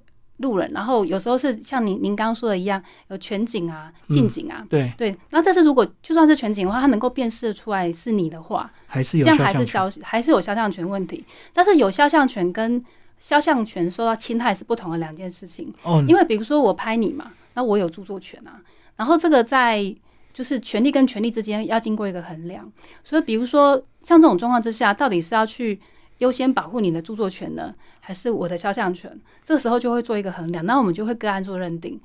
[0.44, 9.38] 路人，然后有时候是像您您刚刚说的一样，有全景啊、近景啊，对，对，那这是如果就算是全景的话，它能够辨识出来是你的话，还是有这样。
[9.40, 11.26] 还是肖还是有肖像权问题。
[11.52, 12.84] 但是有肖像权跟
[13.18, 15.74] 肖像权受到侵害是不同的两件事情。
[15.82, 18.62] 哦，因为比如说我拍你嘛，那我有著作权啊，
[18.98, 19.96] 然后这个在
[20.34, 22.70] 就是权利跟权利之间要经过一个衡量。
[23.04, 25.80] 所以比如说像这种状况之下，到底是要去
[26.20, 29.20] 优先保护你的著作权呢，还是我的肖像权？
[29.44, 32.00] 这个时候就会做一个衡量，那我们就会个案做认定。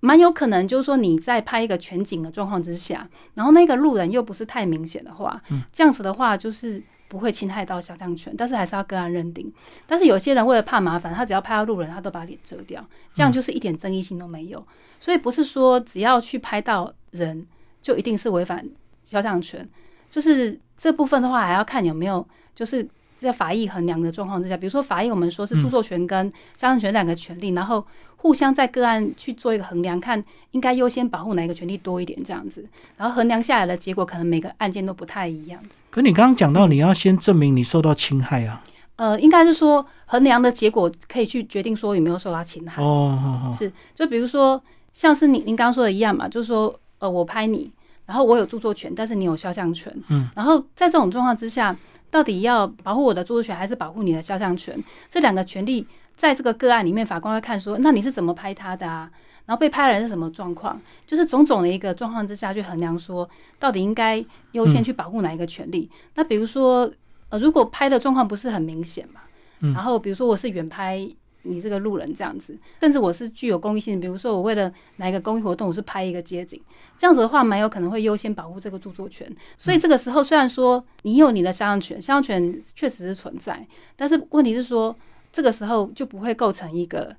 [0.00, 9.52] 蛮有可能就是说你在拍一个全景的状况之下，然后那个路人又不是太明显的话，这样子的话就是不会侵害到肖像权，但是还是要个案认定。
[9.88, 14.64] 但是有些人为了怕麻烦，他只要拍到路人，他都把脸遮掉，这样就是一点争议性都没有。
[15.00, 17.44] 所以不是说只要去拍到人
[17.82, 18.64] 就一定是违反
[19.02, 19.68] 肖像权，
[20.08, 26.26] 就是这部分的话还要看有没有就是在法益衡量的状况之下，比如说法益我们说是著作权跟
[26.56, 27.84] 肖像权两个权利，然后
[28.16, 32.64] 互相在个案去做一个衡量，看应该优先保护哪一个权利多一点这样子，
[32.96, 35.60] 然后衡量下来的结果可能每个案件都不太一样。
[35.90, 38.62] 可你刚刚讲到，你要先证明你受到侵害啊。
[38.96, 42.82] 呃，应该是说衡量的结果可以去决定说有没有受到侵害。
[42.82, 44.60] 哦，哦哦，是，就比如说，
[44.92, 47.70] 像是你您刚刚说的一样嘛，就是说，呃，我拍你，
[48.06, 51.74] 然后我有著作权，但是你有肖像权，嗯，然后在这种状况之下，
[52.10, 54.82] 到底要保护我的著作权，还是保护你的肖像权？
[55.08, 59.10] 这两个权利在这个个案里面，法官会看说，那你是怎么拍他的啊？
[59.46, 60.78] 然后被拍的人是什么状况？
[61.06, 65.90] 就是种种的一个状况之下去衡量说，到底应该优先去保护哪一个权利？
[66.14, 66.90] 那比如说，
[67.30, 69.20] 呃，如果拍的状况不是很明显嘛，
[69.60, 71.08] 嗯然后比如说我是远拍
[71.48, 76.60] 你这个路人这样子，甚至我是具有公益性，比如说我为了哪一个公益活动，我是拍一个街景，
[76.96, 79.26] 这样子的话，蛮有可能会优先保护这个著作权。
[79.56, 84.94] 所以这个时候虽然说你有你的肖像权，肖像权确实是存在，但是问题是说，
[85.32, 87.16] 这个时候就不会构成一个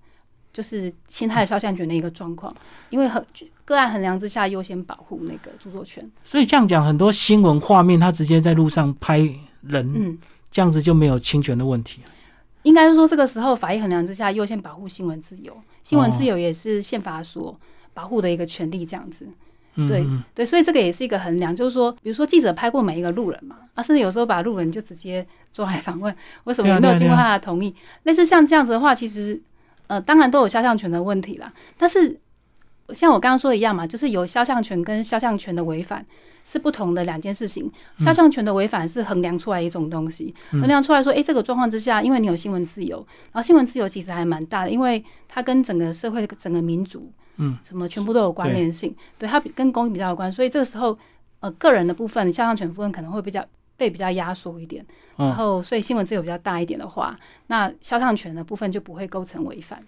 [0.53, 2.55] 就是侵害肖像权的一个状况，
[2.89, 3.25] 因为很
[3.65, 6.09] 个案衡量之下优先保护那个著作权。
[6.23, 9.19] 所以这样讲，很多新闻画面他直接在路上拍
[9.61, 10.17] 人，嗯。
[10.51, 12.01] 这样子就没有侵权的问题。
[12.63, 15.55] 应该是说，这个时候法益衡量之下，优先保护新闻自由。
[15.83, 17.57] 新闻自由也是宪法所
[17.93, 19.27] 保护的一个权利，这样子。
[19.75, 27.73] 嗯，对嗯对，所以这个也是一个衡量，就是说，比如说记者拍过每一个路人嘛，啊，甚至有时候把路人就直接抓来访问，为什么没有经过他的同意？
[28.03, 29.41] 类似像这样子的话，其实
[29.87, 31.53] 呃，当然都有肖像权的问题啦。
[31.77, 32.19] 但是
[32.89, 36.05] 像我刚刚说的一样嘛，就是有肖像权跟肖像权的违反
[36.43, 37.71] 是不同的两件事情。
[37.97, 40.59] 肖像权的违反是衡量出来一种东西，嗯。
[40.59, 42.97] 衡量出来说，诶，这个状况之下，因为你有新闻自由，
[43.31, 49.27] 然后新闻自由其实还蛮大的，因为它跟整个社会、整个民族，嗯，什么全部都有关联性，对。
[49.27, 50.97] 它跟公益比较有关，所以这个时候，
[51.39, 53.45] 呃，个人的部分、肖像权部分可能会比较
[53.77, 59.81] 被比较压缩一点，然哦，后所以新闻自由比较大一点的话，那肖像权的部分就不会构成违反。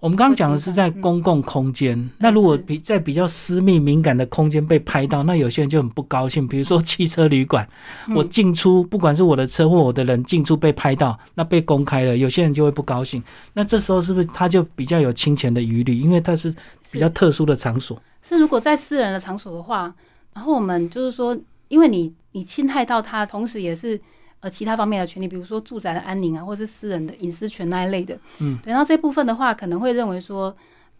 [0.00, 6.46] 我们刚刚讲的是在公共空间，那如果比在比较私密敏感的空间被拍到，那有些人就很不高兴。
[6.46, 7.66] 比如说汽车旅馆，
[8.06, 13.22] 嗯我进出不管是我的车或我的人进出被拍到，那被公开了，有些人就会不高兴。
[13.54, 15.96] 那这时候是不是他就比较有侵权的余虑？
[15.96, 16.54] 因为他是
[16.92, 17.98] 比较特殊的场所。
[18.20, 19.94] 是如果在私人的场所的话，
[20.34, 21.34] 然后我们就是说，
[21.68, 23.98] 因为你你侵害到他，同时也是
[24.44, 28.70] 呃其他方面的权利，比如说住宅的安宁啊，或者是私人的隐私权那一类的，嗯，对。
[28.70, 30.54] 然后这部分的话，可能会认为说，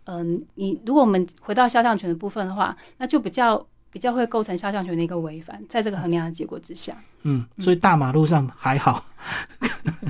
[0.05, 9.05] 嗯、你如果我们回到肖像权的部分的话，那就比较比较会构成肖像权的一个违反，在这个衡量的结果之下，嗯，所以大马路上还好，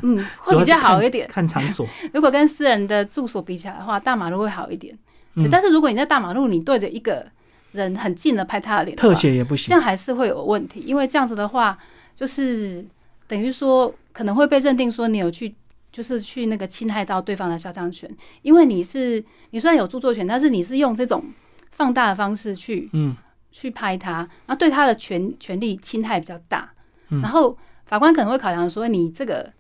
[0.02, 1.26] 嗯，会比较好一点。
[1.28, 4.96] 看场所， 如果跟私人的住所比起来的话，大马路会好一点。
[5.34, 7.26] 嗯但是如果你在大马路，你对着一个
[7.72, 9.66] 人很近的拍他的脸，特写也不行。
[9.66, 11.76] 这样还是会有问题，因为这样子的话，
[12.14, 12.86] 就是
[13.34, 15.52] 等于说可能会被认定说你有去，
[15.90, 18.08] 就是去那个侵害到对方的肖像权，
[18.42, 21.24] 因为你是你虽然有著作权，但是你是用这种
[21.72, 23.16] 放大的方式去嗯
[23.50, 26.70] 去拍他，那对他的权权利侵害比较大，
[27.08, 29.52] 嗯然后法官可能会考量说你这个。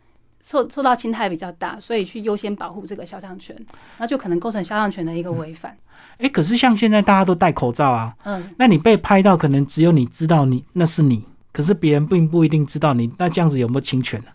[0.46, 3.56] 受受到侵害比较大，所以去优先保护这个肖像权，
[3.96, 5.74] 那就可能构成肖像权的一个违反。
[6.18, 11.24] 哎、可是像现在大家都戴口罩啊，嗯，那你被拍到，可能只有你知道你那是你，
[11.54, 14.26] 可是别人并不一定知道你，那这样子有没有侵权呢、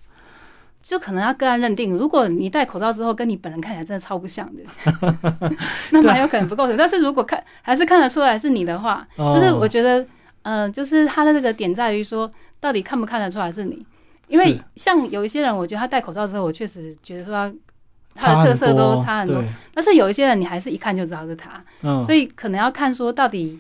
[0.82, 1.96] 就可能要个案认定。
[1.98, 4.64] 如果你戴口罩之后跟你本人看起来真的超不像的，
[5.92, 6.78] 那蛮有可能不构成。
[6.78, 10.08] 但是如果看还是看得出来是你的话，哦就是我觉得，
[10.44, 13.86] 呃，就是他的这个点在于说，到底看不看得出来是你？
[14.30, 17.34] 因为像有一些人，我觉得他戴口罩之后，我确实觉得说
[18.16, 19.42] 他他的特色都差很多。
[19.42, 23.60] 对但是有一些人，你还是一看就知道是他，嗯，所以可能要看说到底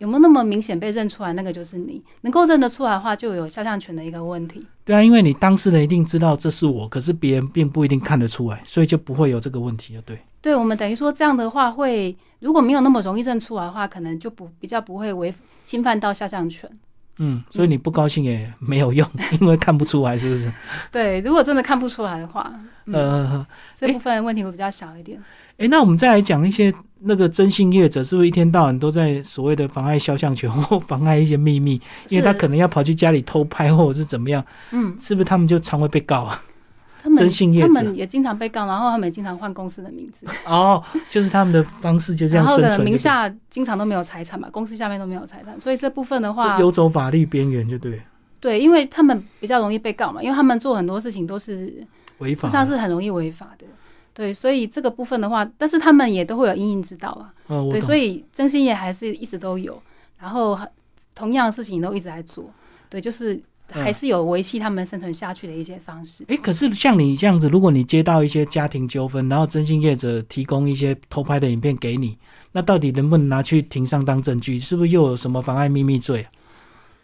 [0.00, 2.02] 有没有那么明显被认出来，那个就是你。
[2.22, 4.66] 能够认得出来的话，就有肖像权的一个问题。
[4.82, 10.02] 对啊，因为你当事人一定知道这是我，可是别人并不一定看得出来，所以就不会有这个问题了。
[10.06, 15.34] 对，对我们等于说这样的话会，如果没有那么容易认出来的话，可能就不比较不会违
[15.66, 16.70] 侵犯到肖像权。
[17.18, 19.06] 嗯，所以你不高兴也没有用，
[19.38, 20.50] 因为看不出来，是不是？
[20.90, 22.50] 对，如果真的看不出来的话，
[22.86, 23.46] 嗯，呃，
[23.78, 25.22] 这部分问题会比较小一点。
[25.58, 31.80] 诶，那我们再来讲一些那个征信业者，是不是一天到晚都在所谓的妨碍肖像权 或妨碍一些秘密？
[32.08, 36.22] 因为他可能要跑去家里偷拍，或者是怎么样，嗯，是不是他们就常会被告？
[36.22, 36.42] 啊？
[37.02, 37.72] 他们征信业者。
[37.72, 48.02] 他们也经常被告，然后他们也经常换公司的名字， 哦，就是他们的方式就这样然后可能生存，名下经常都没有财产嘛，公司下面都没有财产，所以这部分的就话对，游走法律边缘，就对，
[48.38, 51.82] 对，因为他们比较容易被告嘛，因为他们做很多事情都是
[52.18, 52.42] 违法。
[52.42, 53.64] 事实上是很容易违法的。
[54.12, 57.32] 对，所以这个部分的话，但是他们也都会有阴影之道啊。
[57.48, 59.80] 嗯，我对，所以征信业还是一直都有，
[60.18, 60.58] 然后
[61.14, 62.50] 同样的事情都一直在做。
[62.88, 63.34] 对，就是
[63.72, 66.24] 嗯还是有维系他们生存下去的一些方式。
[66.26, 72.18] 诶，可是像你这样子，如果你接到一些家庭纠纷，然后征信业者提供一些偷拍的影片给你，
[72.52, 74.58] 那到底能不能拿去庭上当证据？
[74.58, 76.28] 是不是又有什么妨碍秘密罪啊？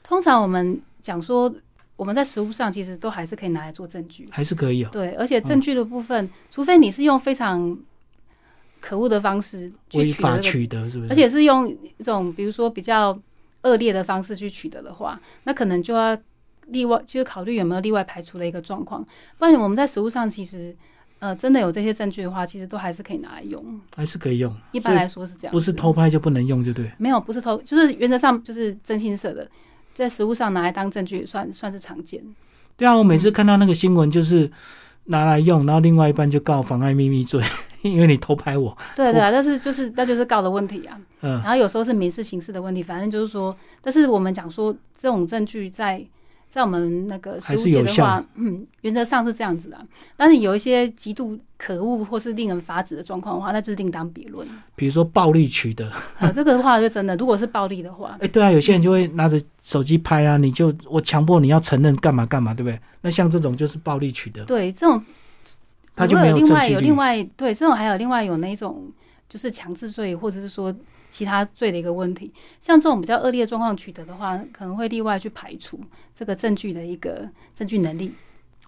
[0.02, 1.52] 通常我们讲说，
[1.96, 4.28] 我们在实物上其实都还是可以拿来做证据。
[4.30, 7.76] 还是可以哦，对，而且证据的部分，除非你是用非常
[8.80, 11.10] 可恶的方式去取得这个取得是不是？
[11.10, 13.18] 而且是用一种比如说比较
[13.62, 16.16] 恶劣的方式去取得的话，那可能就要
[16.66, 19.04] 例外，就是考虑有没有例外排除的一个状况。
[19.38, 20.76] 不然我们在实物上其实，
[21.18, 23.80] 呃，真的有这些证据的话，其实都还是可以拿来用。
[23.94, 26.92] 还是可以用，一般来说是这样，不是偷，拍就不能用，就对。
[26.98, 29.48] 没有不是偷，就是原则上就是征信社的，
[29.96, 32.22] 在实物上拿来当证据算算是常见。
[32.76, 34.50] 对啊，我每次看到那个新闻，就是
[35.04, 37.42] 拿来用，然后另外一半就告妨碍秘密罪，
[37.80, 38.76] 因为你偷拍我。
[38.94, 41.00] 对对啊，但是就是那就是告的问题啊。
[41.22, 46.04] 嗯然后有时候是民事、刑事的问题，反正就是说，但是我们讲说这种证据在
[46.48, 49.84] 在我们那个实务还是有效界的话，嗯，原则上是这样子啊。
[50.16, 54.46] 但是有一些极度可恶或是令人发指的状况的话，那就是另当别论。
[54.74, 62.80] 比如说暴力取得， 啊，这个的话就真的，如果是暴力的话，哎、对啊，有些人就会拿着手机拍啊，你就我强迫你要承认干嘛干嘛，对不对？
[63.02, 65.04] 那像这种就是暴力取得，对这种，
[65.94, 68.90] 他就没有另外有另外对这种还有另外有那一种
[69.28, 70.74] 就是强制罪或者是说
[71.16, 72.30] 其他罪的一个问题。
[72.60, 75.80] 像这种比较恶劣的状况取得的话，可能会例外去排除
[76.14, 78.12] 这个证据的一个证据能力。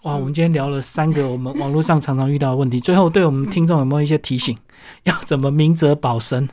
[0.05, 4.57] 哇，嗯我们今天聊了三个我们网络上常常遇到的问题， 最后对我们听众有没有一些提醒？
[5.05, 6.49] 要怎么明哲保身？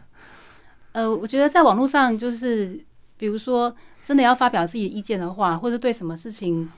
[0.92, 2.84] 呃，我觉得在网络上，就是
[3.18, 3.74] 比如说
[4.04, 6.70] 真的要发表自己的意见的话，或者对什么事情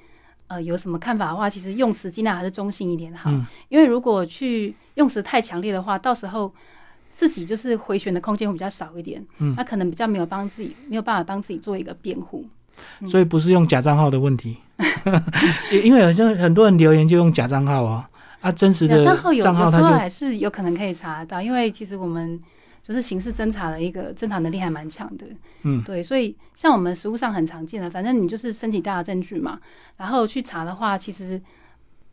[0.47, 3.31] 呃有什么看法的话，其实用词尽量还是中性一点好。
[3.31, 6.53] 嗯因为如果去用词太强烈的话，到时候
[7.17, 9.55] 自己就是回旋的空间会比较少一点，嗯。
[9.57, 12.45] 那可能比较没有帮自己没有办法帮自己做一个辩护。
[12.99, 13.09] 嗯。
[13.09, 14.55] 所以不是用假账号的问题，
[15.71, 18.07] 因 因为好像很多人留言就用假账号啊，
[18.41, 22.39] 啊，真实的账号有账号他就有时候还是有可能可以查得到，因为其实我们
[22.83, 25.25] 就是刑事侦查的一个侦查能力还蛮强的。
[25.63, 25.81] 嗯。
[25.81, 29.59] 对，所以像我们实务上很常见的，反正你就是申请大的证据嘛，
[29.97, 31.41] 然后去查的话，其实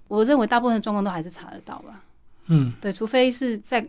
[0.09, 2.01] 我认为大部分的状况都还是查得到吧。
[2.47, 2.73] 嗯。
[2.81, 3.87] 对，除非是在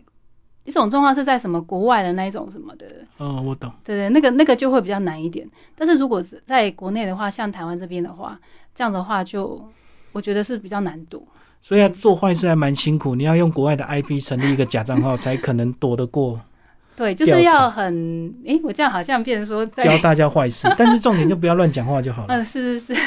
[0.66, 2.86] 一种状况是在什么国外的那一种什么的，
[3.16, 3.72] 哦，我懂。
[3.84, 5.48] 对对，那个那个就会比较难一点。
[5.74, 8.38] 但是如果是在国内的话，像台湾这边的话，
[8.74, 9.64] 这样的话就
[10.12, 11.22] 我觉得是比较难躲。
[11.62, 16.38] 所以要做坏事还蛮辛苦，你要用国外的 IP 成立一个假账号，才可能躲得过
[16.96, 20.66] 对，就是要很诶，我这样好像变成说在教大家坏事。
[20.78, 22.28] 但是重点就不要乱讲话就好了。
[22.34, 23.02] 嗯，是是是，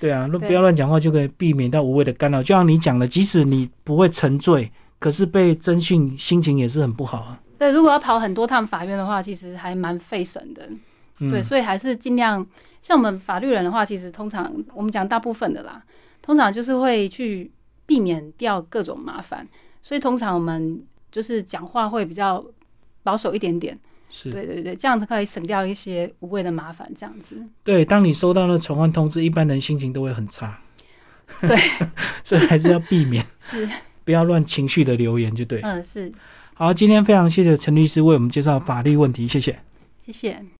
[0.00, 2.40] 对啊，如对不要乱讲话，就可以避免到无谓的干扰。
[2.42, 4.70] 就像你讲的，即使你不会沉醉，
[5.02, 7.40] 可是被侦讯，心情也是很不好啊。
[7.58, 10.70] 对，如果要跑很多趟法院的话，其实还蛮费神的。
[11.18, 12.46] 嗯、对，所以还是尽量
[12.80, 15.82] 像我们法律人的话，其实通常我们讲大部分的啦，
[16.22, 17.50] 通常就是会去
[17.84, 19.46] 避免掉各种麻烦，
[19.82, 20.80] 所以通常我们
[21.10, 22.44] 就是讲话会比较
[23.02, 23.76] 保守一点点。
[24.08, 27.34] 是对对对，这样子可以省掉一些无谓的麻烦，这样子。
[27.64, 27.84] 对。
[27.84, 30.60] 当你收到那传唤通知，一般人心情都会很差。
[31.40, 31.56] 对，
[32.22, 33.66] 所以还是要避免， 是，
[34.04, 35.60] 不要乱情绪的留言，就对。
[35.62, 36.12] 嗯，是，
[36.54, 39.58] 好，今天非常谢谢陈律师为我们介绍法律问题，谢谢。
[40.04, 40.44] 谢谢。